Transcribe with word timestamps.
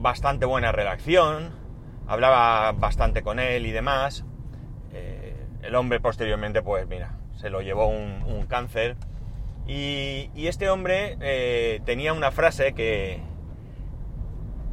bastante 0.00 0.46
buena 0.46 0.72
redacción, 0.72 1.50
hablaba 2.06 2.72
bastante 2.72 3.22
con 3.22 3.38
él 3.38 3.66
y 3.66 3.70
demás. 3.70 4.24
Eh, 4.92 5.36
el 5.62 5.74
hombre 5.74 6.00
posteriormente, 6.00 6.62
pues 6.62 6.86
mira, 6.88 7.18
se 7.36 7.50
lo 7.50 7.60
llevó 7.60 7.86
un, 7.86 8.46
cáncer. 8.48 8.96
Y, 9.66 10.30
este 10.34 10.68
hombre 10.68 11.16
eh, 11.20 11.80
tenía 11.84 12.12
una 12.12 12.32
frase 12.32 12.72
que, 12.72 13.20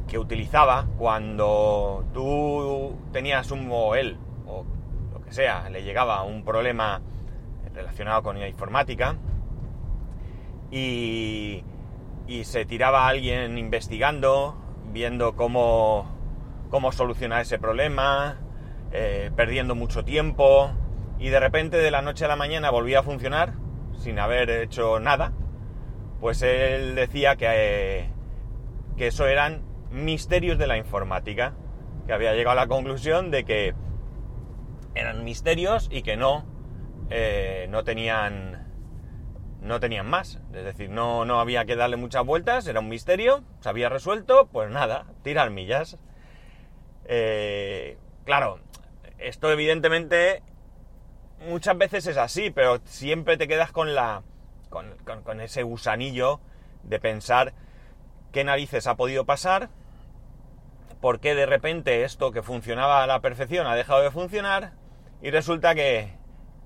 que 0.08 0.18
utilizaba 0.18 0.86
cuando 0.98 2.04
tú 2.12 2.98
tenías 3.12 3.50
un, 3.52 3.68
o 3.70 3.94
él, 3.94 4.18
o 4.46 4.64
lo 5.12 5.22
que 5.22 5.32
sea, 5.32 5.68
le 5.70 5.84
llegaba 5.84 6.22
un 6.24 6.44
problema 6.44 7.02
relacionado 7.78 8.24
con 8.24 8.40
la 8.40 8.48
informática 8.48 9.16
y, 10.70 11.64
se 12.42 12.66
tiraba 12.66 13.04
a 13.04 13.08
alguien 13.08 13.56
investigando, 13.56 14.54
viendo 14.92 15.34
cómo, 15.34 16.06
cómo 16.70 16.92
solucionar 16.92 17.40
ese 17.40 17.58
problema, 17.58 18.36
eh, 18.92 19.30
perdiendo 19.34 19.74
mucho 19.74 20.04
tiempo 20.04 20.70
y 21.18 21.28
de 21.28 21.40
repente 21.40 21.78
de 21.78 21.90
la 21.90 22.02
noche 22.02 22.26
a 22.26 22.28
la 22.28 22.36
mañana 22.36 22.70
volvía 22.70 23.00
a 23.00 23.02
funcionar 23.02 23.54
sin 23.98 24.18
haber 24.18 24.50
hecho 24.50 25.00
nada, 25.00 25.32
pues 26.20 26.42
él 26.42 26.94
decía 26.96 27.36
que, 27.36 28.10
que 28.96 29.06
eso 29.06 29.26
eran 29.26 29.62
misterios 29.90 30.58
de 30.58 30.66
la 30.66 30.76
informática, 30.76 31.54
que 32.06 32.12
había 32.12 32.34
llegado 32.34 32.58
a 32.58 32.62
la 32.62 32.68
conclusión 32.68 33.30
de 33.30 33.44
que 33.44 33.74
eran 34.94 35.24
misterios 35.24 35.88
y 35.90 36.02
que 36.02 36.16
no 36.16 36.57
eh, 37.10 37.66
no 37.70 37.84
tenían 37.84 38.66
no 39.60 39.80
tenían 39.80 40.06
más. 40.06 40.38
Es 40.54 40.64
decir, 40.64 40.90
no, 40.90 41.24
no 41.24 41.40
había 41.40 41.64
que 41.64 41.76
darle 41.76 41.96
muchas 41.96 42.24
vueltas, 42.24 42.66
era 42.66 42.80
un 42.80 42.88
misterio, 42.88 43.42
se 43.60 43.68
había 43.68 43.88
resuelto, 43.88 44.48
pues 44.52 44.70
nada, 44.70 45.06
tirar 45.22 45.50
millas. 45.50 45.98
Eh, 47.06 47.98
claro, 48.24 48.60
esto 49.18 49.50
evidentemente 49.50 50.42
muchas 51.48 51.76
veces 51.76 52.06
es 52.06 52.16
así, 52.16 52.50
pero 52.50 52.80
siempre 52.84 53.36
te 53.36 53.48
quedas 53.48 53.72
con 53.72 53.94
la. 53.94 54.22
con, 54.68 54.94
con 55.22 55.40
ese 55.40 55.62
gusanillo 55.62 56.40
de 56.84 57.00
pensar 57.00 57.52
qué 58.32 58.44
narices 58.44 58.86
ha 58.86 58.96
podido 58.96 59.24
pasar, 59.24 59.70
por 61.00 61.20
qué 61.20 61.34
de 61.34 61.46
repente 61.46 62.04
esto 62.04 62.32
que 62.32 62.42
funcionaba 62.42 63.02
a 63.02 63.06
la 63.06 63.20
perfección 63.20 63.66
ha 63.66 63.74
dejado 63.74 64.02
de 64.02 64.10
funcionar, 64.10 64.72
y 65.22 65.30
resulta 65.30 65.74
que, 65.74 66.17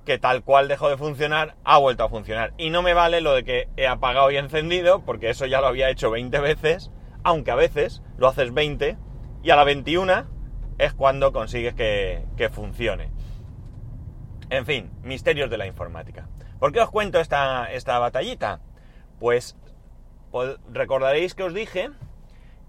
que 0.04 0.18
tal 0.18 0.42
cual 0.42 0.68
dejó 0.68 0.88
de 0.88 0.96
funcionar, 0.96 1.56
ha 1.64 1.78
vuelto 1.78 2.04
a 2.04 2.08
funcionar. 2.08 2.52
Y 2.58 2.70
no 2.70 2.82
me 2.82 2.94
vale 2.94 3.20
lo 3.20 3.34
de 3.34 3.44
que 3.44 3.68
he 3.76 3.86
apagado 3.86 4.30
y 4.30 4.36
encendido, 4.36 5.04
porque 5.04 5.30
eso 5.30 5.46
ya 5.46 5.60
lo 5.60 5.68
había 5.68 5.90
hecho 5.90 6.10
20 6.10 6.40
veces, 6.40 6.90
aunque 7.22 7.50
a 7.50 7.56
veces 7.56 8.02
lo 8.16 8.28
haces 8.28 8.52
20 8.52 8.96
y 9.42 9.50
a 9.50 9.56
la 9.56 9.64
21 9.64 10.26
es 10.78 10.94
cuando 10.94 11.32
consigues 11.32 11.74
que, 11.74 12.50
funcione. 12.52 13.10
En 14.50 14.66
fin, 14.66 14.91
misterios 15.02 15.48
de 15.48 15.58
la 15.58 15.66
informática. 15.66 16.28
¿Por 16.58 16.72
qué 16.72 16.80
os 16.80 16.91
cuento 16.91 17.20
esta, 17.20 17.72
esta 17.72 17.98
batallita? 17.98 18.60
Pues, 19.18 19.56
pues, 20.30 20.58
recordaréis 20.70 21.34
que 21.34 21.44
os 21.44 21.54
dije 21.54 21.91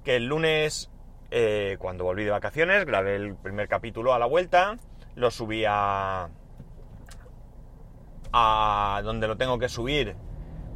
que 0.03 0.15
el 0.15 0.27
lunes, 0.27 0.91
eh, 1.31 1.77
cuando 1.79 2.03
volví 2.03 2.23
de 2.23 2.31
vacaciones, 2.31 2.85
grabé 2.85 3.15
el 3.15 3.35
primer 3.35 3.67
capítulo 3.67 4.13
a 4.13 4.19
la 4.19 4.25
vuelta, 4.25 4.77
lo 5.15 5.31
subí 5.31 5.65
a 5.67 6.29
a 8.33 9.01
donde 9.03 9.27
lo 9.27 9.37
tengo 9.37 9.59
que 9.59 9.69
subir 9.69 10.15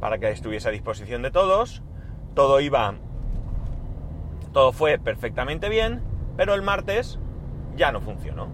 para 0.00 0.18
que 0.18 0.30
estuviese 0.30 0.68
a 0.68 0.72
disposición 0.72 1.22
de 1.22 1.30
todos. 1.30 1.82
Todo 2.34 2.60
iba, 2.60 2.94
todo 4.52 4.72
fue 4.72 4.98
perfectamente 4.98 5.68
bien, 5.68 6.02
pero 6.36 6.54
el 6.54 6.62
martes 6.62 7.18
ya 7.76 7.92
no 7.92 8.00
funcionó. 8.00 8.48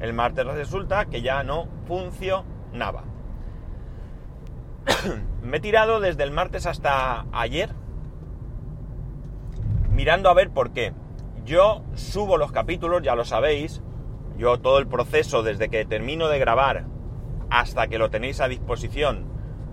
El 0.00 0.12
martes 0.12 0.46
resulta 0.46 1.06
que 1.06 1.22
ya 1.22 1.42
no 1.42 1.66
funcionaba. 1.86 3.04
Me 5.42 5.56
he 5.56 5.60
tirado 5.60 6.00
desde 6.00 6.24
el 6.24 6.30
martes 6.30 6.66
hasta 6.66 7.24
ayer 7.32 7.70
mirando 9.90 10.28
a 10.28 10.34
ver 10.34 10.50
por 10.50 10.72
qué. 10.72 10.92
Yo 11.46 11.84
subo 11.94 12.36
los 12.36 12.52
capítulos, 12.52 13.02
ya 13.02 13.14
lo 13.14 13.24
sabéis. 13.24 13.82
Yo 14.36 14.60
todo 14.60 14.78
el 14.78 14.88
proceso 14.88 15.42
desde 15.42 15.68
que 15.68 15.84
termino 15.84 16.28
de 16.28 16.38
grabar 16.38 16.84
hasta 17.54 17.86
que 17.86 17.98
lo 17.98 18.10
tenéis 18.10 18.40
a 18.40 18.48
disposición, 18.48 19.26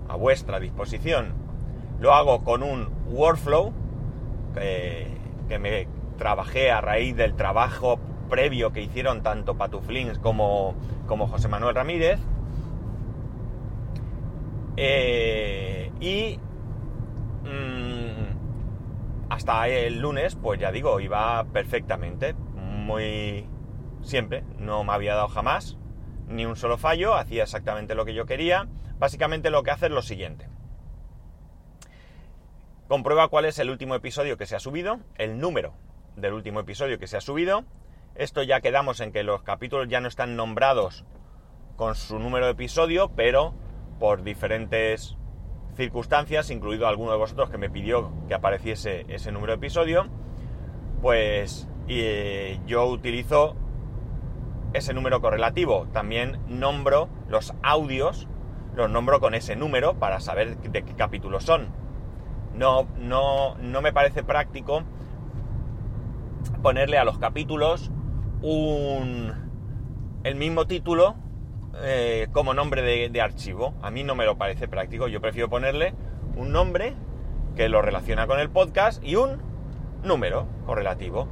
a 0.07 0.15
vuestra 0.15 0.59
disposición, 0.59 1.33
lo 1.99 2.13
hago 2.13 2.43
con 2.43 2.61
un 2.61 2.89
workflow 3.07 3.73
que, 4.53 5.19
me 5.59 5.87
trabajé 6.15 6.69
a 6.69 6.79
raíz 6.79 7.15
del 7.15 7.33
trabajo 7.33 7.99
previo 8.29 8.71
que 8.71 8.81
hicieron 8.81 9.23
tanto 9.23 9.57
Patuflins 9.57 10.19
como, 10.19 10.75
como 11.07 11.25
José 11.27 11.47
Manuel 11.47 11.73
Ramírez. 11.73 12.19
Eh, 14.77 15.91
y 15.99 16.39
mm, 17.43 19.27
hasta 19.29 19.67
el 19.67 19.99
lunes, 19.99 20.35
pues 20.35 20.59
ya 20.59 20.71
digo, 20.71 20.99
iba 20.99 21.43
perfectamente, 21.45 22.35
muy 22.55 23.47
siempre, 24.03 24.43
no 24.59 24.83
me 24.83 24.93
había 24.93 25.15
dado 25.15 25.29
jamás 25.29 25.80
ni 26.31 26.45
un 26.45 26.55
solo 26.55 26.77
fallo, 26.77 27.15
hacía 27.15 27.43
exactamente 27.43 27.95
lo 27.95 28.05
que 28.05 28.13
yo 28.13 28.25
quería. 28.25 28.67
Básicamente 28.99 29.49
lo 29.49 29.63
que 29.63 29.71
hace 29.71 29.87
es 29.87 29.91
lo 29.91 30.01
siguiente. 30.01 30.47
Comprueba 32.87 33.27
cuál 33.29 33.45
es 33.45 33.57
el 33.59 33.69
último 33.69 33.95
episodio 33.95 34.37
que 34.37 34.45
se 34.45 34.55
ha 34.55 34.59
subido, 34.59 34.99
el 35.15 35.39
número 35.39 35.73
del 36.15 36.33
último 36.33 36.59
episodio 36.59 36.99
que 36.99 37.07
se 37.07 37.17
ha 37.17 37.21
subido. 37.21 37.63
Esto 38.15 38.43
ya 38.43 38.59
quedamos 38.61 38.99
en 38.99 39.11
que 39.11 39.23
los 39.23 39.43
capítulos 39.43 39.87
ya 39.87 40.01
no 40.01 40.07
están 40.07 40.35
nombrados 40.35 41.05
con 41.77 41.95
su 41.95 42.19
número 42.19 42.45
de 42.45 42.51
episodio, 42.51 43.09
pero 43.15 43.53
por 43.99 44.23
diferentes 44.23 45.15
circunstancias, 45.75 46.49
incluido 46.49 46.87
alguno 46.87 47.11
de 47.11 47.17
vosotros 47.17 47.49
que 47.49 47.57
me 47.57 47.69
pidió 47.69 48.11
que 48.27 48.33
apareciese 48.33 49.05
ese 49.07 49.31
número 49.31 49.53
de 49.53 49.57
episodio, 49.57 50.07
pues 51.01 51.67
eh, 51.87 52.59
yo 52.65 52.85
utilizo 52.87 53.55
ese 54.73 54.93
número 54.93 55.21
correlativo. 55.21 55.87
También 55.91 56.39
nombro 56.47 57.09
los 57.27 57.53
audios, 57.63 58.27
los 58.75 58.89
nombro 58.89 59.19
con 59.19 59.33
ese 59.33 59.55
número 59.55 59.95
para 59.95 60.19
saber 60.19 60.57
de 60.57 60.83
qué 60.83 60.93
capítulos 60.93 61.43
son. 61.43 61.67
No, 62.55 62.87
no, 62.97 63.55
no 63.55 63.81
me 63.81 63.93
parece 63.93 64.23
práctico 64.23 64.83
ponerle 66.61 66.97
a 66.97 67.05
los 67.05 67.17
capítulos 67.17 67.91
un, 68.41 69.33
el 70.23 70.35
mismo 70.35 70.67
título 70.67 71.15
eh, 71.83 72.27
como 72.31 72.53
nombre 72.53 72.81
de, 72.81 73.09
de 73.09 73.21
archivo. 73.21 73.73
A 73.81 73.91
mí 73.91 74.03
no 74.03 74.15
me 74.15 74.25
lo 74.25 74.37
parece 74.37 74.67
práctico. 74.67 75.07
Yo 75.07 75.21
prefiero 75.21 75.49
ponerle 75.49 75.93
un 76.35 76.51
nombre 76.51 76.95
que 77.55 77.69
lo 77.69 77.81
relaciona 77.81 78.27
con 78.27 78.39
el 78.39 78.49
podcast 78.49 79.03
y 79.03 79.15
un 79.15 79.41
número 80.03 80.47
correlativo. 80.65 81.27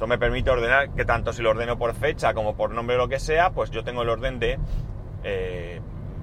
Esto 0.00 0.08
me 0.08 0.16
permite 0.16 0.48
ordenar 0.48 0.94
que 0.94 1.04
tanto 1.04 1.30
si 1.30 1.42
lo 1.42 1.50
ordeno 1.50 1.76
por 1.76 1.92
fecha 1.92 2.32
como 2.32 2.56
por 2.56 2.70
nombre 2.70 2.96
o 2.96 2.98
lo 3.00 3.08
que 3.10 3.20
sea, 3.20 3.50
pues 3.50 3.70
yo 3.70 3.84
tengo 3.84 4.00
el 4.00 4.08
orden 4.08 4.38
de 4.38 4.58
eh, 5.24 5.82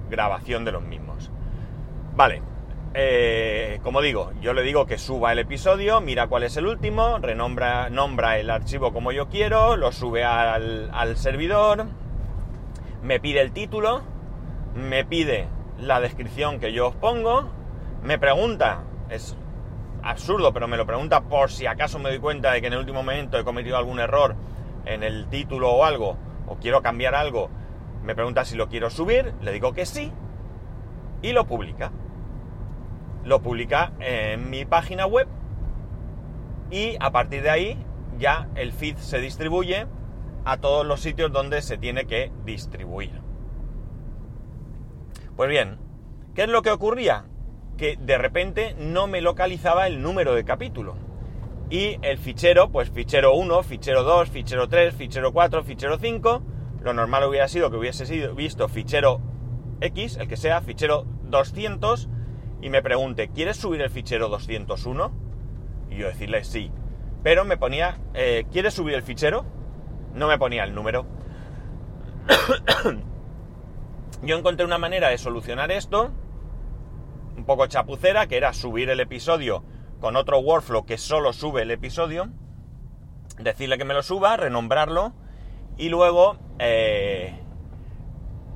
grabación 0.10 0.66
de 0.66 0.72
los 0.72 0.82
mismos. 0.82 1.30
Vale, 2.16 2.42
eh, 2.96 3.80
como 3.84 4.02
digo, 4.02 4.32
yo 4.42 4.56
le 4.56 4.64
digo 4.64 4.88
que 4.88 4.98
suba 4.98 5.32
el 5.32 5.38
episodio, 5.38 6.02
mira 6.02 6.26
cuál 6.26 6.42
es 6.42 6.58
el 6.58 6.66
último, 6.66 7.20
renombra, 7.20 7.92
nombra 7.92 8.40
el 8.40 8.50
archivo 8.50 8.94
como 8.94 9.12
yo 9.12 9.30
quiero, 9.30 9.78
lo 9.78 9.92
sube 9.92 10.24
al, 10.24 10.90
al 10.92 11.16
servidor, 11.16 11.86
me 13.04 13.20
pide 13.20 13.42
el 13.42 13.52
título, 13.52 14.02
me 14.74 15.06
pide 15.06 15.50
la 15.80 16.02
descripción 16.02 16.60
que 16.60 16.74
yo 16.74 16.88
os 16.88 16.96
pongo, 16.96 17.48
me 18.02 18.18
pregunta, 18.18 18.86
es 19.12 19.38
absurdo, 20.10 20.54
pero 20.54 20.68
me 20.68 20.78
lo 20.78 20.86
pregunta 20.86 21.22
por 21.22 21.52
si 21.52 21.66
acaso 21.66 22.00
me 22.00 22.10
doy 22.10 22.20
cuenta 22.20 22.52
de 22.52 22.62
que 22.62 22.68
en 22.68 22.74
el 22.74 22.80
último 22.80 23.04
momento 23.04 23.38
he 23.38 23.44
cometido 23.44 23.78
algún 23.78 24.00
error 24.00 24.36
en 24.86 25.04
el 25.04 25.28
título 25.28 25.72
o 25.72 25.84
algo, 25.84 26.18
o 26.48 26.56
quiero 26.56 26.82
cambiar 26.82 27.14
algo, 27.14 27.50
me 28.04 28.16
pregunta 28.16 28.46
si 28.46 28.56
lo 28.56 28.70
quiero 28.70 28.90
subir, 28.90 29.34
le 29.42 29.52
digo 29.52 29.74
que 29.74 29.86
sí, 29.86 30.12
y 31.22 31.34
lo 31.34 31.46
publica. 31.46 31.92
Lo 33.26 33.42
publica 33.42 33.92
en 34.00 34.50
mi 34.50 34.64
página 34.64 35.06
web 35.06 35.28
y 36.72 36.96
a 37.00 37.12
partir 37.12 37.44
de 37.44 37.50
ahí 37.50 37.86
ya 38.18 38.48
el 38.56 38.72
feed 38.72 38.96
se 38.98 39.20
distribuye 39.20 39.88
a 40.46 40.58
todos 40.58 40.86
los 40.86 41.02
sitios 41.02 41.32
donde 41.34 41.62
se 41.62 41.78
tiene 41.78 42.06
que 42.06 42.32
distribuir. 42.46 43.22
Pues 45.36 45.50
bien, 45.50 45.78
¿qué 46.34 46.44
es 46.44 46.50
lo 46.50 46.62
que 46.62 46.72
ocurría? 46.72 47.26
Que 47.78 47.98
de 47.98 48.18
repente 48.18 48.76
no 48.78 49.08
me 49.08 49.22
localizaba 49.22 49.88
el 49.88 50.02
número 50.02 50.34
de 50.34 50.44
capítulo. 50.44 50.96
Y 51.70 51.98
el 52.02 52.18
fichero, 52.18 52.72
pues 52.72 52.90
fichero 52.90 53.34
1, 53.36 53.64
fichero 53.64 54.04
2, 54.04 54.30
fichero 54.30 54.68
3, 54.68 54.96
fichero 54.96 55.34
4, 55.34 55.64
fichero 55.64 55.98
5. 55.98 56.44
Lo 56.82 56.94
normal 56.94 57.26
hubiera 57.26 57.48
sido 57.48 57.70
que 57.70 57.78
hubiese 57.78 58.06
sido 58.06 58.34
visto 58.36 58.68
fichero 58.68 59.22
X, 59.82 60.18
el 60.18 60.28
que 60.28 60.38
sea, 60.38 60.62
fichero 60.62 61.06
200, 61.24 62.10
y 62.62 62.70
me 62.70 62.82
pregunte, 62.82 63.30
¿quieres 63.30 63.58
subir 63.58 63.82
el 63.82 63.90
fichero 63.90 64.30
201? 64.30 65.12
Y 65.92 65.98
yo 65.98 66.08
decirle 66.08 66.44
sí. 66.44 66.72
Pero 67.24 67.46
me 67.46 67.58
ponía, 67.58 68.00
eh, 68.14 68.46
¿quieres 68.52 68.74
subir 68.74 68.96
el 68.96 69.04
fichero? 69.04 69.46
No 70.14 70.28
me 70.28 70.38
ponía 70.38 70.64
el 70.64 70.74
número. 70.74 71.06
yo 74.24 74.38
encontré 74.38 74.66
una 74.66 74.78
manera 74.78 75.10
de 75.10 75.18
solucionar 75.18 75.72
esto, 75.72 76.12
un 77.38 77.46
poco 77.46 77.68
chapucera, 77.68 78.28
que 78.28 78.36
era 78.36 78.52
subir 78.54 78.90
el 78.90 79.00
episodio 79.00 79.64
con 80.02 80.16
otro 80.16 80.40
workflow 80.40 80.86
que 80.86 80.98
solo 80.98 81.34
sube 81.34 81.62
el 81.62 81.72
episodio, 81.72 82.30
decirle 83.40 83.78
que 83.78 83.86
me 83.86 83.94
lo 83.94 84.04
suba, 84.04 84.38
renombrarlo 84.38 85.14
y 85.78 85.90
luego, 85.90 86.38
eh, 86.60 87.40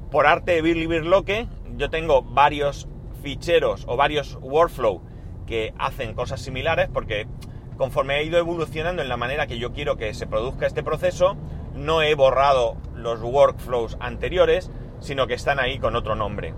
por 0.10 0.25
arte 0.25 0.54
de 0.54 0.62
Birli 0.62 0.88
Birloque, 0.88 1.48
yo 1.78 1.89
tengo 1.89 2.24
varios 2.24 2.88
ficheros 3.22 3.86
o 3.88 3.95
varios 3.95 4.38
workflow 4.42 5.01
que 5.45 5.74
hacen 5.77 6.16
cosas 6.16 6.42
similares 6.42 6.89
porque 6.92 7.27
conforme 7.77 8.18
he 8.18 8.24
ido 8.24 8.39
evolucionando 8.39 9.01
en 9.01 9.10
la 9.10 9.18
manera 9.18 9.48
que 9.48 9.60
yo 9.60 9.72
quiero 9.74 9.98
que 9.98 10.13
se 10.13 10.27
produzca 10.27 10.66
este 10.66 10.84
proceso, 10.84 11.38
no 11.75 12.01
he 12.01 12.16
borrado 12.16 12.77
los 12.95 13.22
workflows 13.22 13.98
anteriores, 14.00 14.72
sino 15.00 15.27
que 15.27 15.36
están 15.36 15.60
ahí 15.60 15.80
con 15.80 15.95
otro 15.95 16.16
nombre. 16.16 16.54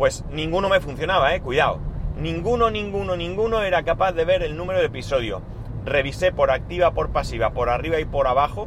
Pues 0.00 0.24
ninguno 0.30 0.70
me 0.70 0.80
funcionaba, 0.80 1.34
eh, 1.34 1.42
cuidado. 1.42 1.78
Ninguno, 2.16 2.70
ninguno, 2.70 3.16
ninguno 3.16 3.60
era 3.60 3.82
capaz 3.82 4.12
de 4.12 4.24
ver 4.24 4.42
el 4.42 4.56
número 4.56 4.78
de 4.78 4.86
episodio. 4.86 5.42
Revisé 5.84 6.32
por 6.32 6.50
activa, 6.50 6.92
por 6.94 7.10
pasiva, 7.10 7.50
por 7.50 7.68
arriba 7.68 8.00
y 8.00 8.06
por 8.06 8.26
abajo. 8.26 8.66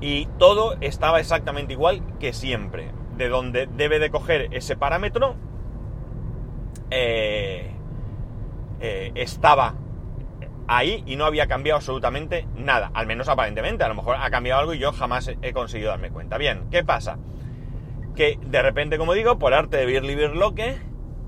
Y 0.00 0.26
todo 0.38 0.76
estaba 0.80 1.20
exactamente 1.20 1.74
igual 1.74 2.02
que 2.18 2.32
siempre. 2.32 2.90
De 3.16 3.28
donde 3.28 3.68
debe 3.68 4.00
de 4.00 4.10
coger 4.10 4.48
ese 4.50 4.76
parámetro, 4.76 5.36
eh, 6.90 7.70
eh, 8.80 9.12
estaba 9.14 9.76
ahí 10.66 11.04
y 11.06 11.14
no 11.14 11.26
había 11.26 11.46
cambiado 11.46 11.76
absolutamente 11.76 12.48
nada. 12.56 12.90
Al 12.92 13.06
menos 13.06 13.28
aparentemente. 13.28 13.84
A 13.84 13.88
lo 13.88 13.94
mejor 13.94 14.16
ha 14.18 14.30
cambiado 14.30 14.62
algo 14.62 14.74
y 14.74 14.80
yo 14.80 14.90
jamás 14.90 15.30
he 15.40 15.52
conseguido 15.52 15.90
darme 15.90 16.10
cuenta. 16.10 16.38
Bien, 16.38 16.64
¿qué 16.72 16.82
pasa? 16.82 17.18
Que 18.18 18.36
de 18.44 18.62
repente, 18.62 18.98
como 18.98 19.14
digo, 19.14 19.38
por 19.38 19.54
arte 19.54 19.76
de 19.76 19.86
Birli 19.86 20.16
Birloque, 20.16 20.76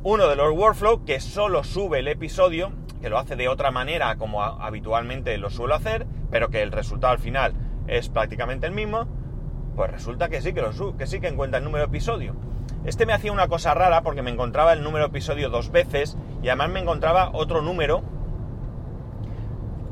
uno 0.02 0.26
de 0.26 0.34
los 0.34 0.52
workflows 0.52 1.02
que 1.06 1.20
solo 1.20 1.62
sube 1.62 2.00
el 2.00 2.08
episodio, 2.08 2.72
que 3.00 3.08
lo 3.08 3.16
hace 3.16 3.36
de 3.36 3.46
otra 3.46 3.70
manera 3.70 4.16
como 4.16 4.42
habitualmente 4.42 5.38
lo 5.38 5.50
suelo 5.50 5.76
hacer, 5.76 6.08
pero 6.32 6.50
que 6.50 6.62
el 6.62 6.72
resultado 6.72 7.12
al 7.12 7.20
final 7.20 7.54
es 7.86 8.08
prácticamente 8.08 8.66
el 8.66 8.72
mismo, 8.72 9.06
pues 9.76 9.88
resulta 9.88 10.28
que 10.28 10.40
sí 10.40 10.52
que 10.52 10.62
lo 10.62 10.72
sube, 10.72 10.98
que 10.98 11.06
sí 11.06 11.20
que 11.20 11.28
encuentra 11.28 11.58
el 11.58 11.64
número 11.64 11.84
de 11.84 11.90
episodio. 11.90 12.34
Este 12.84 13.06
me 13.06 13.12
hacía 13.12 13.30
una 13.30 13.46
cosa 13.46 13.72
rara 13.72 14.02
porque 14.02 14.22
me 14.22 14.32
encontraba 14.32 14.72
el 14.72 14.82
número 14.82 15.06
episodio 15.06 15.48
dos 15.48 15.70
veces 15.70 16.18
y 16.42 16.48
además 16.48 16.70
me 16.70 16.80
encontraba 16.80 17.30
otro 17.32 17.62
número 17.62 18.02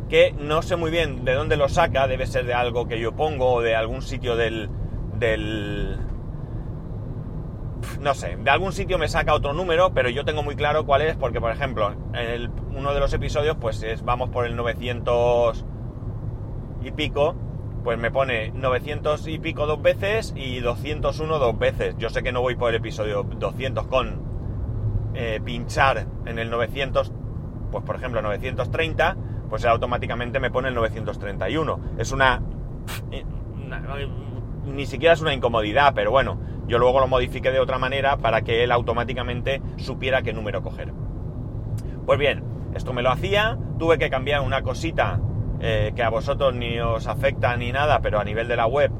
que 0.09 0.33
no 0.33 0.63
sé 0.63 0.75
muy 0.75 0.91
bien 0.91 1.25
de 1.25 1.35
dónde 1.35 1.57
lo 1.57 1.69
saca, 1.69 2.09
debe 2.09 2.27
ser 2.27 2.45
de 2.45 2.55
algo 2.55 2.89
que 2.89 2.99
yo 2.99 3.13
pongo 3.15 3.53
o 3.53 3.63
de 3.63 3.77
algún 3.77 4.03
sitio 4.03 4.35
del, 4.35 4.69
del 5.17 6.01
no 8.01 8.15
sé, 8.15 8.37
de 8.37 8.51
algún 8.51 8.73
sitio 8.73 8.99
me 8.99 9.09
saca 9.09 9.35
otro 9.35 9.53
número, 9.53 9.93
pero 9.93 10.09
yo 10.09 10.25
tengo 10.25 10.43
muy 10.43 10.57
claro 10.57 10.87
cuál 10.87 11.03
es, 11.03 11.17
porque 11.17 11.41
por 11.41 11.51
ejemplo, 11.51 11.95
en 12.15 12.51
uno 12.77 12.95
de 12.95 13.01
los 13.01 13.13
episodios, 13.13 13.57
pues 13.61 13.83
es, 13.83 14.05
vamos 14.05 14.31
por 14.31 14.47
el 14.47 14.57
900 14.57 15.65
y 16.83 16.91
pico, 16.93 17.35
pues 17.83 17.99
me 17.99 18.11
pone 18.11 18.51
900 18.53 19.27
y 19.29 19.39
pico 19.39 19.67
dos 19.67 19.83
veces 19.83 20.33
y 20.37 20.61
201 20.61 21.39
dos 21.39 21.59
veces. 21.59 21.97
Yo 21.99 22.11
sé 22.11 22.23
que 22.23 22.33
no 22.33 22.41
voy 22.41 22.55
por 22.55 22.71
el 22.71 22.77
episodio 22.77 23.23
200 23.25 23.87
con 23.87 24.23
eh, 25.15 25.41
pinchar 25.45 26.07
en 26.27 26.39
el 26.39 26.51
900, 26.51 27.13
pues 27.73 27.85
por 27.85 27.97
ejemplo 27.97 28.23
930, 28.23 29.17
pues 29.49 29.65
automáticamente 29.65 30.39
me 30.39 30.51
pone 30.51 30.69
el 30.69 30.75
931. 30.75 31.81
Es 31.99 32.13
una, 32.13 32.43
una 33.65 33.83
ni 34.67 34.87
siquiera 34.87 35.15
es 35.15 35.21
una 35.21 35.35
incomodidad, 35.35 35.95
pero 35.95 36.11
bueno, 36.11 36.39
yo 36.69 36.79
luego 36.79 37.01
lo 37.01 37.09
modifiqué 37.09 37.51
de 37.51 37.59
otra 37.59 37.79
manera 37.79 38.19
para 38.19 38.43
que 38.43 38.63
él 38.63 38.71
automáticamente 38.71 39.63
supiera 39.77 40.23
qué 40.23 40.33
número 40.33 40.63
coger. 40.63 40.93
Pues 42.07 42.19
bien, 42.19 42.45
esto 42.75 42.93
me 42.93 43.03
lo 43.03 43.11
hacía, 43.11 43.59
tuve 43.79 43.99
que 43.99 44.11
cambiar 44.11 44.43
una 44.43 44.63
cosita 44.63 45.19
eh, 45.61 45.93
que 45.97 46.03
a 46.03 46.11
vosotros 46.11 46.55
ni 46.55 46.79
os 46.79 47.07
afecta 47.07 47.57
ni 47.57 47.73
nada, 47.73 48.01
pero 48.01 48.21
a 48.21 48.25
nivel 48.25 48.47
de 48.47 48.57
la 48.57 48.67
web 48.67 48.93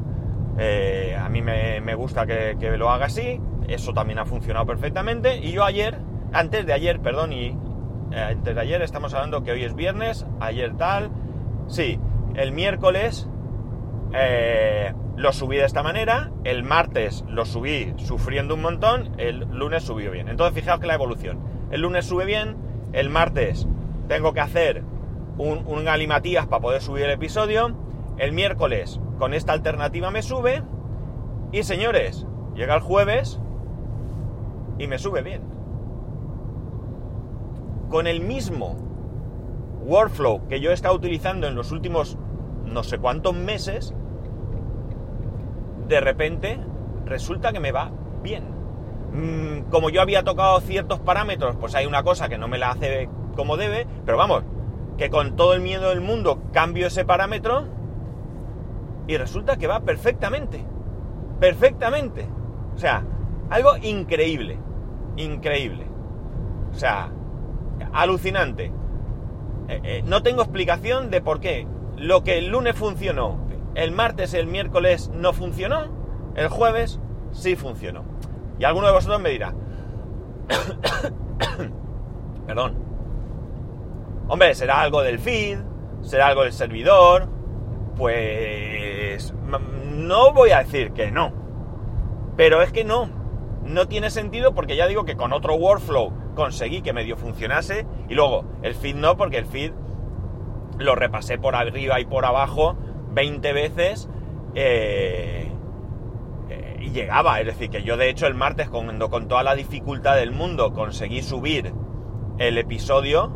eh, 0.59 1.17
a 1.19 1.29
mí 1.29 1.41
me, 1.41 1.95
gusta 1.95 2.27
que, 2.27 2.57
lo 2.77 2.91
haga 2.91 3.07
así, 3.07 3.41
eso 3.69 3.93
también 3.93 4.19
ha 4.19 4.25
funcionado 4.25 4.67
perfectamente. 4.67 5.37
Y 5.37 5.53
yo 5.53 5.65
ayer, 5.65 5.99
antes 6.33 6.67
de 6.67 6.73
ayer, 6.73 7.01
perdón, 7.01 7.33
y 7.33 7.57
eh, 8.11 8.21
antes 8.31 8.55
de 8.55 8.61
ayer 8.61 8.83
estamos 8.83 9.15
hablando 9.15 9.45
que 9.45 9.53
hoy 9.53 9.63
es 9.63 9.75
viernes, 9.75 10.27
ayer 10.41 10.77
tal, 10.77 11.11
sí, 11.69 12.01
el 12.35 12.53
miércoles 12.53 13.29
lo 15.17 15.33
subí 15.33 15.57
de 15.57 15.65
esta 15.65 15.83
manera, 15.83 16.31
el 16.45 16.63
martes 16.63 17.25
lo 17.29 17.45
subí 17.45 17.93
sufriendo 17.97 18.55
un 18.55 18.63
montón, 18.63 19.13
el 19.19 19.41
lunes 19.51 19.83
subió 19.85 20.11
bien. 20.11 20.29
Entonces 20.29 20.55
fijaos 20.55 20.81
que 20.81 20.87
la 20.87 20.95
evolución. 20.95 21.39
El 21.71 21.83
lunes 21.83 22.07
sube 22.07 22.25
bien, 22.25 22.57
el 22.93 23.11
martes 23.11 23.67
tengo 24.07 24.33
que 24.33 24.41
hacer 24.41 24.83
un, 25.37 25.67
un 25.67 25.85
galimatías 25.85 26.47
para 26.47 26.63
poder 26.63 26.81
subir 26.81 27.05
el 27.05 27.11
episodio, 27.11 27.77
el 28.17 28.33
miércoles 28.33 29.01
con 29.19 29.35
esta 29.35 29.53
alternativa 29.53 30.11
me 30.11 30.23
sube 30.23 30.63
y 31.53 31.63
señores, 31.63 32.27
llega 32.55 32.75
el 32.75 32.81
jueves 32.81 33.41
y 34.79 34.87
me 34.87 34.99
sube 34.99 35.23
bien. 35.23 35.43
Con 37.89 38.07
el 38.07 38.21
mismo 38.21 38.77
workflow 39.85 40.47
que 40.49 40.61
yo 40.61 40.71
he 40.71 40.75
estado 40.75 40.95
utilizando 40.95 41.47
en 41.47 41.55
los 41.55 41.73
últimos 41.73 42.19
no 42.65 42.83
sé 42.83 42.99
cuántos 42.99 43.35
meses, 43.35 43.95
de 45.89 46.01
repente 46.01 46.59
resulta 47.07 47.53
que 47.53 47.61
me 47.61 47.73
va 47.73 47.91
bien. 48.23 48.45
Mm, 49.13 49.71
como 49.71 49.91
yo 49.91 50.03
había 50.03 50.23
tocado 50.23 50.61
ciertos 50.61 51.01
parámetros, 51.01 51.57
pues 51.57 51.75
hay 51.75 51.87
una 51.87 52.03
cosa 52.03 52.29
que 52.29 52.39
no 52.39 52.47
me 52.49 52.59
la 52.59 52.71
hace 52.71 53.09
como 53.35 53.57
debe, 53.57 53.87
pero 54.05 54.19
vamos, 54.19 54.45
que 54.99 55.11
con 55.11 55.37
todo 55.37 55.55
el 55.55 55.61
miedo 55.61 55.89
del 55.91 56.01
mundo 56.01 56.43
cambio 56.53 56.89
ese 56.89 57.05
parámetro 57.05 57.67
y 59.07 59.17
resulta 59.17 59.57
que 59.57 59.67
va 59.67 59.81
perfectamente. 59.81 60.65
Perfectamente. 61.41 62.29
O 62.75 62.79
sea, 62.79 63.05
algo 63.49 63.77
increíble. 63.79 64.59
Increíble. 65.17 65.87
O 66.71 66.75
sea, 66.75 67.11
alucinante. 67.93 68.73
Eh, 69.69 69.81
eh, 69.83 70.03
no 70.05 70.23
tengo 70.23 70.43
explicación 70.43 71.11
de 71.11 71.21
por 71.23 71.41
qué 71.41 71.67
lo 71.97 72.23
que 72.23 72.39
el 72.39 72.49
lunes 72.49 72.77
funcionó 72.77 73.48
el 73.75 73.93
martes, 73.93 74.35
el 74.35 74.47
miércoles 74.47 75.11
no 75.15 75.33
funcionó, 75.33 75.87
el 76.35 76.49
jueves 76.49 77.01
sí 77.33 77.57
funcionó. 77.57 78.05
Y 78.59 78.65
alguno 78.65 78.87
de 78.89 78.93
vosotros 78.93 79.21
me 79.21 79.31
dirá, 79.31 79.55
perdón, 82.47 82.75
hombre, 84.29 84.55
será 84.55 84.81
algo 84.81 85.03
del 85.03 85.19
feed, 85.19 85.59
será 86.03 86.29
algo 86.29 86.43
del 86.43 86.53
servidor, 86.53 87.29
pues 87.97 89.35
no 89.91 90.33
voy 90.33 90.51
a 90.51 90.59
decir 90.59 90.93
que 90.93 91.11
no, 91.11 91.33
pero 92.37 92.63
es 92.63 92.73
que 92.73 92.85
no, 92.85 93.11
no 93.65 93.89
tiene 93.89 94.11
sentido 94.11 94.55
porque 94.55 94.77
ya 94.77 94.87
digo 94.87 95.05
que 95.05 95.17
con 95.17 95.33
otro 95.33 95.55
workflow 95.55 96.13
conseguí 96.35 96.83
que 96.83 96.93
medio 96.93 97.17
funcionase 97.17 97.87
y 98.09 98.15
luego 98.15 98.45
el 98.63 98.75
feed 98.75 98.95
no 98.97 99.17
porque 99.17 99.39
el 99.39 99.47
feed 99.47 99.73
lo 100.79 100.95
repasé 100.95 101.39
por 101.39 101.57
arriba 101.57 102.01
y 102.01 102.05
por 102.05 102.25
abajo 102.25 102.77
20 103.19 103.53
veces 103.53 104.09
eh, 104.55 105.51
eh, 106.49 106.77
y 106.79 106.91
llegaba. 106.91 107.41
Es 107.41 107.47
decir, 107.47 107.69
que 107.69 107.83
yo 107.83 107.97
de 107.97 108.09
hecho 108.11 108.29
el 108.29 108.35
martes 108.35 108.69
cuando 108.69 109.11
con 109.11 109.27
toda 109.27 109.43
la 109.43 109.57
dificultad 109.57 110.15
del 110.15 110.31
mundo 110.31 110.73
conseguí 110.73 111.21
subir 111.23 111.73
el 112.39 112.59
episodio, 112.59 113.33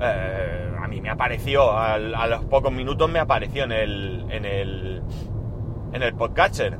eh, 0.00 0.72
a 0.82 0.88
mí 0.88 1.00
me 1.00 1.10
apareció, 1.10 1.70
a 1.70 2.26
los 2.26 2.44
pocos 2.46 2.72
minutos 2.72 3.08
me 3.08 3.20
apareció 3.20 3.62
en 3.62 3.70
el, 3.70 4.26
en 4.30 4.44
el, 4.44 5.02
en 5.92 6.02
el 6.02 6.12
podcatcher. 6.14 6.76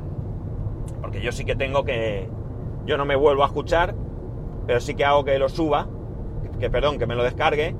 Porque 0.99 1.21
yo 1.21 1.31
sí 1.31 1.45
que 1.45 1.55
tengo 1.55 1.85
que, 1.85 2.27
yo 2.85 2.97
no 2.97 3.05
me 3.05 3.15
vuelvo 3.15 3.43
a 3.43 3.45
escuchar, 3.45 3.95
pero 4.67 4.81
sí 4.81 4.93
que 4.93 5.05
hago 5.05 5.23
que 5.23 5.39
lo 5.39 5.47
suba, 5.47 5.87
que 6.59 6.69
perdón, 6.69 6.99
que 6.99 7.07
me 7.07 7.15
lo 7.15 7.23
descargue, 7.23 7.77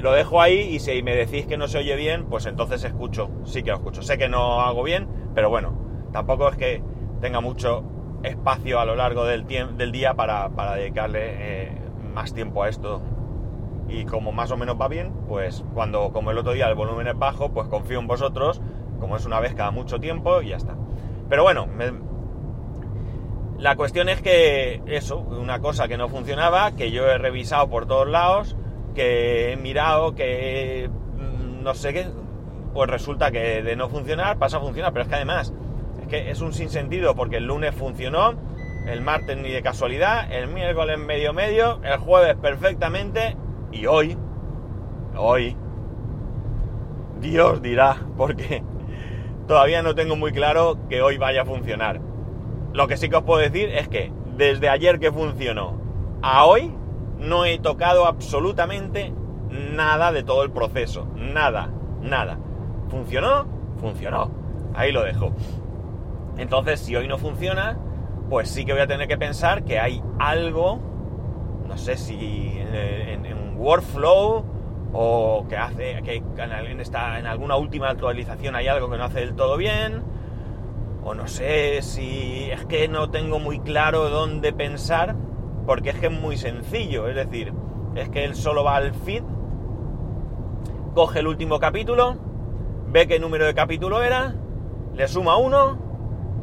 lo 0.00 0.12
dejo 0.12 0.40
ahí 0.40 0.60
y 0.60 0.78
si 0.78 1.02
me 1.02 1.14
decís 1.14 1.46
que 1.46 1.56
no 1.56 1.68
se 1.68 1.78
oye 1.78 1.96
bien, 1.96 2.26
pues 2.26 2.46
entonces 2.46 2.84
escucho, 2.84 3.30
sí 3.44 3.62
que 3.62 3.70
lo 3.70 3.76
escucho. 3.76 4.02
Sé 4.02 4.18
que 4.18 4.28
no 4.28 4.60
hago 4.60 4.82
bien, 4.82 5.08
pero 5.34 5.50
bueno, 5.50 5.72
tampoco 6.12 6.48
es 6.48 6.56
que 6.56 6.82
tenga 7.20 7.40
mucho 7.40 7.84
espacio 8.22 8.80
a 8.80 8.84
lo 8.84 8.96
largo 8.96 9.24
del, 9.24 9.46
del 9.46 9.92
día 9.92 10.14
para, 10.14 10.48
dedicarle 10.76 11.20
eh, 11.22 11.78
más 12.12 12.34
tiempo 12.34 12.62
a 12.62 12.68
esto. 12.68 13.02
Y 13.88 14.04
como 14.04 14.30
más 14.30 14.50
o 14.52 14.56
menos 14.56 14.80
va 14.80 14.88
bien, 14.88 15.12
pues 15.28 15.64
cuando 15.74 16.12
como 16.12 16.30
el 16.30 16.38
otro 16.38 16.52
día 16.52 16.68
el 16.68 16.76
volumen 16.76 17.08
es 17.08 17.18
bajo, 17.18 17.50
pues 17.50 17.66
confío 17.66 17.98
en 17.98 18.06
vosotros, 18.06 18.60
como 19.00 19.16
es 19.16 19.26
una 19.26 19.40
vez 19.40 19.54
cada 19.54 19.72
mucho 19.72 19.98
tiempo 19.98 20.42
y 20.42 20.50
ya 20.50 20.56
está. 20.56 20.76
Pero 21.28 21.42
bueno, 21.42 21.66
me, 21.66 21.92
la 23.60 23.76
cuestión 23.76 24.08
es 24.08 24.22
que 24.22 24.82
eso, 24.86 25.18
una 25.18 25.60
cosa 25.60 25.86
que 25.86 25.98
no 25.98 26.08
funcionaba, 26.08 26.72
que 26.72 26.90
yo 26.90 27.06
he 27.06 27.18
revisado 27.18 27.68
por 27.68 27.86
todos 27.86 28.08
lados, 28.08 28.56
que 28.94 29.52
he 29.52 29.56
mirado, 29.56 30.14
que 30.14 30.90
mm, 30.90 31.62
no 31.62 31.74
sé 31.74 31.92
qué, 31.92 32.06
pues 32.72 32.88
resulta 32.88 33.30
que 33.30 33.62
de 33.62 33.76
no 33.76 33.88
funcionar 33.88 34.38
pasa 34.38 34.58
a 34.58 34.60
funcionar, 34.60 34.92
pero 34.92 35.02
es 35.02 35.08
que 35.08 35.16
además 35.16 35.52
es 36.00 36.08
que 36.08 36.30
es 36.30 36.40
un 36.40 36.52
sinsentido 36.52 37.14
porque 37.14 37.36
el 37.36 37.46
lunes 37.46 37.74
funcionó, 37.74 38.34
el 38.86 39.00
martes 39.00 39.36
ni 39.36 39.50
de 39.50 39.62
casualidad, 39.62 40.32
el 40.32 40.48
miércoles 40.48 40.98
medio 40.98 41.32
medio, 41.32 41.80
el 41.82 41.98
jueves 41.98 42.36
perfectamente 42.36 43.36
y 43.72 43.86
hoy, 43.86 44.16
hoy, 45.16 45.56
Dios 47.20 47.60
dirá, 47.62 47.96
porque 48.16 48.62
todavía 49.46 49.82
no 49.82 49.94
tengo 49.94 50.16
muy 50.16 50.32
claro 50.32 50.78
que 50.88 51.02
hoy 51.02 51.18
vaya 51.18 51.42
a 51.42 51.44
funcionar. 51.44 52.00
Lo 52.72 52.86
que 52.86 52.96
sí 52.96 53.08
que 53.08 53.16
os 53.16 53.24
puedo 53.24 53.40
decir 53.40 53.68
es 53.68 53.88
que 53.88 54.12
desde 54.36 54.68
ayer 54.68 54.98
que 54.98 55.12
funcionó 55.12 55.80
a 56.22 56.44
hoy 56.44 56.72
no 57.20 57.44
he 57.44 57.58
tocado 57.58 58.06
absolutamente 58.06 59.12
nada 59.50 60.12
de 60.12 60.22
todo 60.22 60.42
el 60.42 60.50
proceso. 60.50 61.06
Nada, 61.14 61.70
nada. 62.00 62.38
¿Funcionó? 62.88 63.46
Funcionó. 63.78 64.30
Ahí 64.74 64.92
lo 64.92 65.02
dejo. 65.02 65.32
Entonces, 66.38 66.80
si 66.80 66.96
hoy 66.96 67.06
no 67.06 67.18
funciona, 67.18 67.78
pues 68.28 68.48
sí 68.48 68.64
que 68.64 68.72
voy 68.72 68.82
a 68.82 68.86
tener 68.86 69.08
que 69.08 69.18
pensar 69.18 69.64
que 69.64 69.78
hay 69.78 70.02
algo, 70.18 70.80
no 71.66 71.76
sé 71.76 71.96
si 71.96 72.58
en, 72.58 73.26
un 73.36 73.56
workflow 73.56 74.44
o 74.92 75.46
que 75.48 75.56
hace 75.56 76.00
que 76.02 76.16
en, 76.16 76.80
en 76.80 77.26
alguna 77.26 77.56
última 77.56 77.90
actualización 77.90 78.56
hay 78.56 78.66
algo 78.68 78.90
que 78.90 78.96
no 78.96 79.04
hace 79.04 79.20
del 79.20 79.34
todo 79.34 79.56
bien 79.56 80.02
o 81.02 81.14
no 81.14 81.26
sé 81.28 81.80
si 81.82 82.50
es 82.50 82.64
que 82.66 82.88
no 82.88 83.10
tengo 83.10 83.38
muy 83.38 83.60
claro 83.60 84.10
dónde 84.10 84.52
pensar, 84.52 85.16
porque 85.70 85.90
es 85.90 86.00
que 86.00 86.06
es 86.06 86.12
muy 86.12 86.36
sencillo, 86.36 87.06
es 87.06 87.14
decir, 87.14 87.52
es 87.94 88.08
que 88.08 88.24
él 88.24 88.34
solo 88.34 88.64
va 88.64 88.74
al 88.74 88.92
feed, 88.92 89.22
coge 90.96 91.20
el 91.20 91.28
último 91.28 91.60
capítulo, 91.60 92.16
ve 92.88 93.06
qué 93.06 93.20
número 93.20 93.44
de 93.44 93.54
capítulo 93.54 94.02
era, 94.02 94.34
le 94.96 95.06
suma 95.06 95.36
uno 95.36 95.78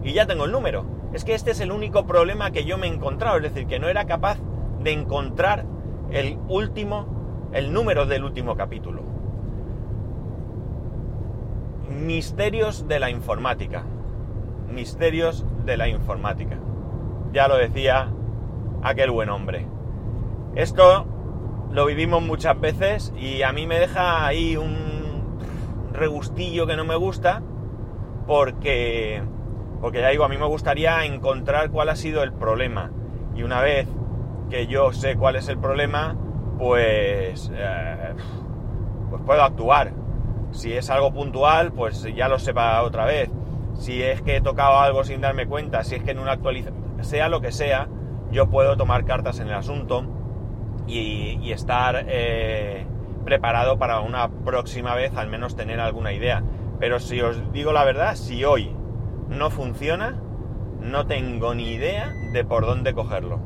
y 0.01 0.13
ya 0.13 0.27
tengo 0.27 0.45
el 0.45 0.53
número. 0.53 0.85
Es 1.11 1.25
que 1.25 1.33
este 1.33 1.51
es 1.51 1.59
el 1.59 1.73
único 1.73 2.05
problema 2.05 2.51
que 2.51 2.63
yo 2.63 2.77
me 2.77 2.87
he 2.87 2.89
encontrado, 2.89 3.35
es 3.35 3.43
decir, 3.43 3.67
que 3.67 3.79
no 3.79 3.89
era 3.89 4.05
capaz 4.05 4.37
de 4.81 4.93
encontrar 4.93 5.65
el 6.09 6.39
último, 6.47 7.49
el 7.51 7.73
número 7.73 8.05
del 8.05 8.23
último 8.23 8.55
capítulo. 8.55 9.01
Misterios 11.89 12.87
de 12.87 13.01
la 13.01 13.09
informática 13.09 13.83
misterios 14.69 15.45
de 15.65 15.75
la 15.75 15.89
informática. 15.89 16.57
Ya 17.33 17.49
lo 17.49 17.57
decía 17.57 18.09
aquel 18.89 19.11
buen 19.11 19.29
hombre. 19.29 19.67
Esto 20.55 21.05
lo 21.71 21.85
vivimos 21.85 22.21
muchas 22.21 22.59
veces 22.59 23.13
y 23.17 23.43
a 23.43 23.51
mí 23.51 23.67
me 23.67 23.79
deja 23.79 24.25
ahí 24.25 24.55
un 24.55 25.39
regustillo 25.91 26.67
que 26.67 26.75
no 26.75 26.85
me 26.85 26.95
gusta 26.95 27.41
porque 28.25 29.21
porque 29.81 30.01
ya 30.01 30.09
digo, 30.09 30.23
a 30.23 30.29
mí 30.29 30.37
me 30.37 30.45
gustaría 30.45 31.05
encontrar 31.05 31.69
cuál 31.69 31.89
ha 31.89 31.95
sido 31.95 32.23
el 32.23 32.33
problema 32.33 32.91
y 33.35 33.43
una 33.43 33.61
vez 33.61 33.87
que 34.49 34.65
yo 34.65 34.91
sé 34.91 35.15
cuál 35.15 35.35
es 35.35 35.49
el 35.49 35.59
problema, 35.59 36.15
pues 36.57 37.51
eh, 37.53 38.13
pues 39.09 39.21
puedo 39.25 39.43
actuar. 39.43 39.91
Si 40.51 40.73
es 40.73 40.89
algo 40.89 41.13
puntual, 41.13 41.73
pues 41.73 42.01
ya 42.15 42.27
lo 42.27 42.39
sepa 42.39 42.81
otra 42.81 43.05
vez 43.05 43.29
si 43.77 44.01
es 44.01 44.21
que 44.21 44.37
he 44.37 44.41
tocado 44.41 44.79
algo 44.79 45.03
sin 45.03 45.21
darme 45.21 45.45
cuenta, 45.45 45.83
si 45.83 45.95
es 45.95 46.03
que 46.03 46.11
en 46.11 46.19
una 46.19 46.33
actualización, 46.33 46.75
sea 47.01 47.29
lo 47.29 47.41
que 47.41 47.51
sea, 47.51 47.87
yo 48.31 48.49
puedo 48.49 48.77
tomar 48.77 49.05
cartas 49.05 49.39
en 49.39 49.47
el 49.47 49.53
asunto 49.53 50.03
y, 50.87 51.51
estar 51.51 52.05
eh, 52.07 52.85
preparado 53.25 53.77
para 53.79 54.01
una 54.01 54.29
próxima 54.29 54.95
vez 54.95 55.15
al 55.15 55.27
menos 55.29 55.55
tener 55.55 55.79
alguna 55.79 56.13
idea. 56.13 56.43
Pero 56.79 56.99
si 56.99 57.21
os 57.21 57.51
digo 57.51 57.73
la 57.73 57.83
verdad, 57.83 58.15
si 58.15 58.43
hoy 58.45 58.75
no 59.29 59.49
funciona, 59.49 60.21
no 60.79 61.07
tengo 61.07 61.55
ni 61.55 61.71
idea 61.71 62.13
de 62.33 62.45
por 62.45 62.65
dónde 62.65 62.93
cogerlo. 62.93 63.39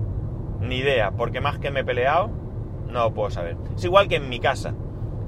Ni 0.60 0.78
idea, 0.78 1.12
porque 1.12 1.42
más 1.42 1.58
que 1.60 1.72
me 1.72 1.82
he 1.82 1.84
peleado, 1.84 2.30
no 2.90 3.04
lo 3.04 3.14
puedo 3.14 3.30
saber. 3.30 3.58
Es 3.76 3.84
igual 3.86 4.08
que 4.08 4.18
en 4.18 4.30
mi 4.30 4.40
casa. 4.40 4.74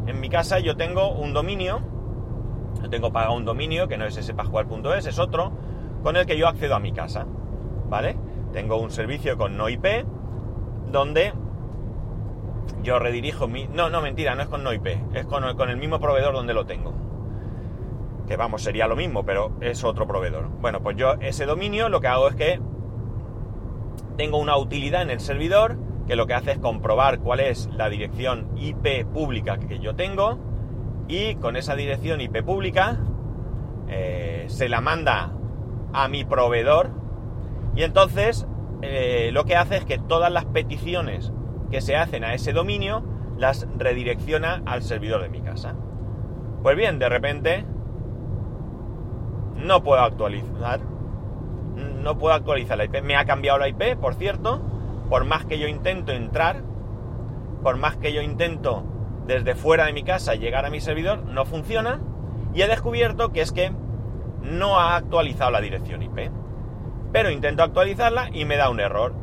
En 0.05 0.19
mi 0.19 0.29
casa 0.29 0.59
yo 0.59 0.75
tengo 0.75 1.11
un 1.13 1.33
dominio 1.33 1.93
yo 2.81 2.89
tengo 2.89 3.11
pagado 3.11 3.33
un 3.35 3.45
dominio 3.45 3.87
que 3.87 3.97
no 3.97 4.05
es 4.05 4.15
spascual.es, 4.15 5.05
es 5.05 5.19
otro, 5.19 5.51
con 6.01 6.15
el 6.15 6.25
que 6.25 6.37
yo 6.37 6.47
accedo 6.47 6.75
a 6.75 6.79
mi 6.79 6.91
casa. 6.91 7.25
¿Vale? 7.89 8.17
Tengo 8.53 8.77
un 8.77 8.91
servicio 8.91 9.37
con 9.37 9.57
no 9.57 9.67
IP, 9.67 9.85
donde 10.91 11.33
yo 12.83 12.99
redirijo 12.99 13.47
mi. 13.47 13.67
No, 13.67 13.89
no, 13.89 14.01
mentira, 14.01 14.35
no 14.35 14.43
es 14.43 14.47
con 14.47 14.63
no 14.63 14.71
IP, 14.71 14.87
es 15.13 15.25
con, 15.25 15.57
con 15.57 15.69
el 15.69 15.77
mismo 15.77 15.99
proveedor 15.99 16.33
donde 16.33 16.53
lo 16.53 16.65
tengo. 16.65 16.93
Que 18.27 18.37
vamos, 18.37 18.61
sería 18.61 18.87
lo 18.87 18.95
mismo, 18.95 19.25
pero 19.25 19.53
es 19.59 19.83
otro 19.83 20.07
proveedor. 20.07 20.47
Bueno, 20.61 20.81
pues 20.81 20.95
yo 20.95 21.13
ese 21.19 21.45
dominio 21.45 21.89
lo 21.89 21.99
que 21.99 22.07
hago 22.07 22.29
es 22.29 22.35
que 22.35 22.61
tengo 24.17 24.37
una 24.37 24.55
utilidad 24.57 25.01
en 25.01 25.09
el 25.09 25.19
servidor 25.19 25.77
que 26.07 26.15
lo 26.15 26.27
que 26.27 26.33
hace 26.33 26.51
es 26.51 26.59
comprobar 26.59 27.19
cuál 27.19 27.39
es 27.39 27.69
la 27.73 27.89
dirección 27.89 28.49
IP 28.57 29.05
pública 29.05 29.57
que 29.57 29.79
yo 29.79 29.95
tengo 29.95 30.37
y 31.07 31.35
con 31.35 31.55
esa 31.55 31.75
dirección 31.75 32.21
IP 32.21 32.43
pública 32.43 32.97
eh, 33.87 34.45
se 34.47 34.69
la 34.69 34.81
manda 34.81 35.33
a 35.93 36.07
mi 36.07 36.25
proveedor 36.25 37.02
y 37.75 37.83
entonces 37.83 38.47
eh, 38.81 39.29
lo 39.33 39.45
que 39.45 39.55
hace 39.55 39.77
es 39.77 39.85
que 39.85 39.97
todas 39.97 40.31
las 40.31 40.45
peticiones 40.45 41.31
que 41.71 41.81
se 41.81 41.95
hacen 41.95 42.23
a 42.23 42.33
ese 42.33 42.53
dominio 42.53 43.03
las 43.37 43.67
redirecciona 43.77 44.61
al 44.65 44.83
servidor 44.83 45.21
de 45.21 45.29
mi 45.29 45.41
casa. 45.41 45.75
Pues 46.61 46.77
bien, 46.77 46.99
de 46.99 47.09
repente 47.09 47.65
no 49.55 49.83
puedo 49.83 50.01
actualizar. 50.01 50.81
No 52.01 52.17
puedo 52.17 52.33
actualizar 52.35 52.77
la 52.77 52.85
IP. 52.85 53.01
Me 53.01 53.15
ha 53.15 53.25
cambiado 53.25 53.57
la 53.57 53.69
IP, 53.69 53.95
por 53.99 54.15
cierto. 54.15 54.61
Por 55.09 55.25
más 55.25 55.45
que 55.45 55.57
yo 55.57 55.67
intento 55.67 56.11
entrar, 56.11 56.61
por 57.61 57.77
más 57.77 57.95
que 57.97 58.13
yo 58.13 58.21
intento 58.21 58.83
desde 59.25 59.55
fuera 59.55 59.85
de 59.85 59.93
mi 59.93 60.03
casa 60.03 60.35
llegar 60.35 60.65
a 60.65 60.69
mi 60.69 60.81
servidor, 60.81 61.23
no 61.25 61.45
funciona 61.45 61.99
y 62.53 62.61
he 62.61 62.67
descubierto 62.67 63.31
que 63.31 63.41
es 63.41 63.51
que 63.51 63.71
no 64.41 64.79
ha 64.79 64.95
actualizado 64.95 65.51
la 65.51 65.61
dirección 65.61 66.01
IP. 66.01 66.29
Pero 67.13 67.29
intento 67.29 67.61
actualizarla 67.61 68.29
y 68.33 68.43
me 68.43 68.57
da 68.57 68.69
un 68.69 68.79
error. 68.79 69.13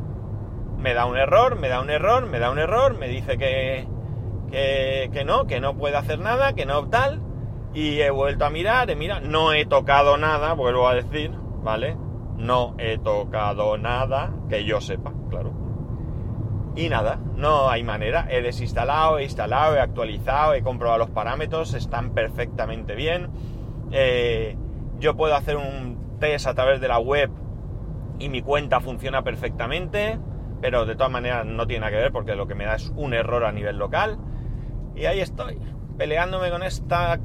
Me 0.77 0.93
da 0.93 1.05
un 1.05 1.17
error, 1.17 1.59
me 1.59 1.67
da 1.67 1.81
un 1.81 1.89
error, 1.89 2.25
me 2.25 2.39
da 2.39 2.49
un 2.49 2.57
error, 2.57 2.97
me 2.97 3.09
dice 3.09 3.37
que, 3.37 3.85
que, 4.49 5.23
no, 5.25 5.45
que 5.45 5.59
no 5.59 5.77
puede 5.77 5.97
hacer 5.97 6.17
nada, 6.17 6.53
que 6.53 6.65
no 6.65 6.87
tal. 6.87 7.21
Y 7.73 7.99
he 7.99 8.09
vuelto 8.09 8.45
a 8.45 8.49
mirar, 8.49 8.89
he 8.89 8.95
mirado, 8.95 9.21
no 9.21 9.53
he 9.53 9.65
tocado 9.65 10.17
nada, 10.17 10.53
vuelvo 10.53 10.87
a 10.87 10.95
decir, 10.95 11.31
¿vale? 11.61 11.97
No 12.37 12.75
he 12.79 12.97
tocado 12.97 13.77
nada 13.77 14.33
que 14.49 14.63
yo 14.63 14.79
sepa, 14.79 15.11
claro. 15.29 15.51
Y 16.75 16.87
nada, 16.87 17.19
no 17.35 17.69
hay 17.69 17.83
manera. 17.83 18.25
He 18.29 18.41
desinstalado, 18.41 19.19
he 19.19 19.25
instalado, 19.25 19.75
he 19.75 19.81
actualizado, 19.81 20.53
he 20.53 20.63
comprobado 20.63 20.99
los 20.99 21.09
parámetros, 21.09 21.73
están 21.73 22.13
perfectamente 22.13 22.95
bien. 22.95 23.29
Eh, 23.91 24.55
yo 24.99 25.17
puedo 25.17 25.35
hacer 25.35 25.57
un 25.57 26.17
test 26.19 26.47
a 26.47 26.53
través 26.53 26.79
de 26.79 26.87
la 26.87 26.99
web 26.99 27.29
y 28.21 28.29
mi 28.29 28.41
cuenta 28.41 28.79
funciona 28.79 29.23
perfectamente, 29.23 30.19
pero 30.61 30.85
de 30.85 30.95
todas 30.95 31.11
maneras 31.11 31.45
no 31.45 31.65
tiene 31.65 31.81
nada 31.81 31.91
que 31.91 31.97
ver 31.97 32.11
porque 32.11 32.35
lo 32.35 32.47
que 32.47 32.55
me 32.55 32.65
da 32.65 32.75
es 32.75 32.91
un 32.95 33.13
error 33.13 33.45
a 33.45 33.51
nivel 33.51 33.77
local. 33.77 34.19
Y 34.95 35.05
ahí 35.05 35.19
estoy, 35.19 35.57
peleándome 35.97 36.49
con 36.51 36.63
esta... 36.63 37.19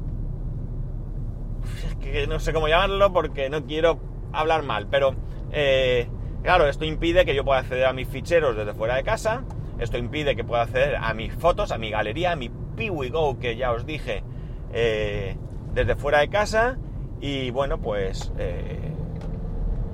que 2.01 2.27
no 2.27 2.39
sé 2.39 2.53
cómo 2.53 2.67
llamarlo 2.67 3.13
porque 3.13 3.49
no 3.49 3.65
quiero 3.65 3.99
hablar 4.33 4.63
mal, 4.63 4.87
pero 4.89 5.15
eh, 5.51 6.07
claro, 6.43 6.67
esto 6.67 6.85
impide 6.85 7.25
que 7.25 7.35
yo 7.35 7.45
pueda 7.45 7.59
acceder 7.59 7.85
a 7.85 7.93
mis 7.93 8.07
ficheros 8.07 8.55
desde 8.55 8.73
fuera 8.73 8.95
de 8.95 9.03
casa, 9.03 9.43
esto 9.79 9.97
impide 9.97 10.35
que 10.35 10.43
pueda 10.43 10.63
acceder 10.63 10.95
a 10.95 11.13
mis 11.13 11.33
fotos, 11.33 11.71
a 11.71 11.77
mi 11.77 11.91
galería, 11.91 12.31
a 12.31 12.35
mi 12.35 12.49
Go 12.77 13.39
que 13.39 13.55
ya 13.55 13.71
os 13.71 13.85
dije 13.85 14.23
eh, 14.71 15.35
desde 15.73 15.95
fuera 15.95 16.19
de 16.19 16.29
casa 16.29 16.77
y 17.19 17.49
bueno, 17.49 17.79
pues 17.79 18.31
eh, 18.37 18.91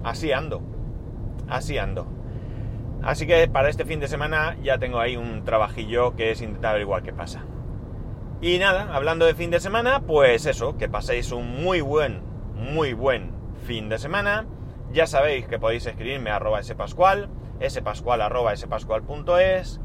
así 0.03 0.31
ando, 0.31 0.61
así 1.49 1.77
ando. 1.77 2.07
Así 3.01 3.27
que 3.27 3.47
para 3.47 3.69
este 3.69 3.85
fin 3.85 3.99
de 3.99 4.07
semana 4.07 4.55
ya 4.61 4.77
tengo 4.77 4.99
ahí 4.99 5.17
un 5.17 5.43
trabajillo 5.43 6.15
que 6.15 6.31
es 6.31 6.41
intentar 6.41 6.71
averiguar 6.71 7.03
qué 7.03 7.13
pasa. 7.13 7.43
Y 8.41 8.59
nada, 8.59 8.93
hablando 8.93 9.25
de 9.25 9.35
fin 9.35 9.51
de 9.51 9.59
semana, 9.59 10.01
pues 10.01 10.45
eso, 10.45 10.77
que 10.77 10.89
paséis 10.89 11.31
un 11.31 11.63
muy 11.63 11.81
buen, 11.81 12.21
muy 12.55 12.93
buen 12.93 13.31
fin 13.65 13.89
de 13.89 13.97
semana. 13.97 14.45
Ya 14.91 15.07
sabéis 15.07 15.47
que 15.47 15.59
podéis 15.59 15.85
escribirme 15.85 16.29
a 16.29 16.37
arroba 16.37 16.61
spascual, 16.61 17.29
spascual 17.67 18.21
arroba 18.21 18.55
spascual.es, 18.55 19.79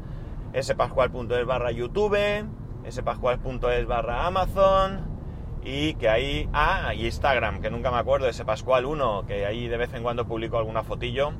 spascual.es 0.61 1.45
barra 1.45 1.71
youtube, 1.71 2.45
spascual.es 2.89 3.87
barra 3.87 4.25
amazon, 4.25 5.19
y 5.63 5.95
que 5.95 6.09
ahí... 6.09 6.49
Ah, 6.53 6.93
y 6.93 7.05
Instagram, 7.05 7.61
que 7.61 7.69
nunca 7.69 7.91
me 7.91 7.97
acuerdo, 7.97 8.27
ese 8.27 8.45
Pascual 8.45 8.85
1, 8.85 9.25
que 9.27 9.45
ahí 9.45 9.67
de 9.67 9.77
vez 9.77 9.93
en 9.93 10.03
cuando 10.03 10.25
publico 10.25 10.57
alguna 10.57 10.83
fotillo. 10.83 11.33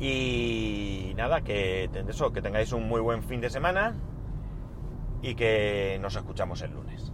Y 0.00 1.12
nada, 1.16 1.42
que, 1.42 1.88
eso, 2.08 2.32
que 2.32 2.42
tengáis 2.42 2.72
un 2.72 2.88
muy 2.88 3.00
buen 3.00 3.22
fin 3.22 3.40
de 3.40 3.50
semana 3.50 3.94
y 5.22 5.34
que 5.34 5.98
nos 6.00 6.16
escuchamos 6.16 6.62
el 6.62 6.72
lunes. 6.72 7.11